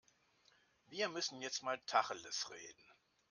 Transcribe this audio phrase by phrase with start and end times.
[0.87, 2.91] Wir müssen jetzt mal Tacheles reden.